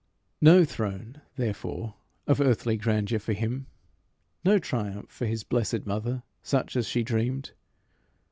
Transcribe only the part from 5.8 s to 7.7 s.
mother such as she dreamed!